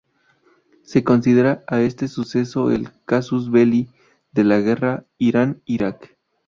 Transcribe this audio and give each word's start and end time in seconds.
Se 0.81 1.03
considera 1.03 1.63
a 1.67 1.81
este 1.81 2.07
suceso 2.07 2.71
el 2.71 2.89
"casus 3.05 3.51
belli" 3.51 3.87
de 4.31 4.43
la 4.43 4.59
Guerra 4.59 5.05
Irán-Irak. 5.19 6.17